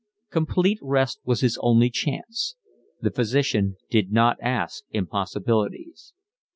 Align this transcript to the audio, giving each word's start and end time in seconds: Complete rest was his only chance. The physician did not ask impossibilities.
Complete 0.31 0.79
rest 0.81 1.19
was 1.25 1.41
his 1.41 1.59
only 1.61 1.91
chance. 1.91 2.55
The 3.01 3.11
physician 3.11 3.77
did 3.91 4.11
not 4.11 4.37
ask 4.41 4.83
impossibilities. 4.89 6.13